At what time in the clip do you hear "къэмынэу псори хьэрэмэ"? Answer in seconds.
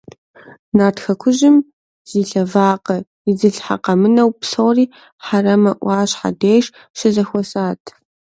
3.83-5.71